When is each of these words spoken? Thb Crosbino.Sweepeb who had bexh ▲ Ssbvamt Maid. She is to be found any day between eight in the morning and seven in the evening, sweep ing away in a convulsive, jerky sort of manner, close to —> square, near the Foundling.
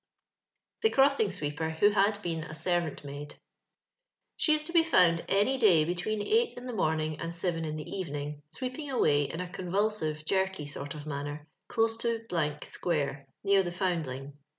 Thb 0.83 0.95
Crosbino.Sweepeb 0.95 1.75
who 1.77 1.91
had 1.91 2.15
bexh 2.23 2.43
▲ 2.45 2.47
Ssbvamt 2.47 3.03
Maid. 3.03 3.35
She 4.35 4.55
is 4.55 4.63
to 4.63 4.73
be 4.73 4.81
found 4.81 5.23
any 5.29 5.59
day 5.59 5.85
between 5.85 6.23
eight 6.23 6.53
in 6.53 6.65
the 6.65 6.73
morning 6.73 7.19
and 7.21 7.31
seven 7.31 7.65
in 7.65 7.75
the 7.75 7.87
evening, 7.87 8.41
sweep 8.49 8.79
ing 8.79 8.89
away 8.89 9.25
in 9.25 9.39
a 9.39 9.47
convulsive, 9.47 10.25
jerky 10.25 10.65
sort 10.65 10.95
of 10.95 11.05
manner, 11.05 11.45
close 11.67 11.97
to 11.97 12.25
—> 12.61 12.63
square, 12.63 13.27
near 13.43 13.61
the 13.61 13.71
Foundling. 13.71 14.33